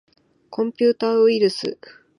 [0.49, 1.77] コンピューターウイルス